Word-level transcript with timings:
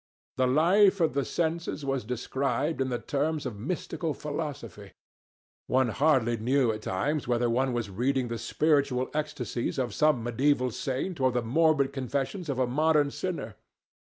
The 0.37 0.47
life 0.47 0.99
of 0.99 1.13
the 1.13 1.23
senses 1.23 1.85
was 1.85 2.03
described 2.03 2.81
in 2.81 2.89
the 2.89 2.97
terms 2.97 3.45
of 3.45 3.59
mystical 3.59 4.15
philosophy. 4.15 4.93
One 5.67 5.89
hardly 5.89 6.37
knew 6.37 6.71
at 6.71 6.81
times 6.81 7.27
whether 7.27 7.51
one 7.51 7.71
was 7.71 7.91
reading 7.91 8.27
the 8.27 8.39
spiritual 8.39 9.11
ecstasies 9.13 9.77
of 9.77 9.93
some 9.93 10.25
mediæval 10.25 10.73
saint 10.73 11.19
or 11.21 11.31
the 11.31 11.43
morbid 11.43 11.93
confessions 11.93 12.49
of 12.49 12.57
a 12.57 12.65
modern 12.65 13.11
sinner. 13.11 13.57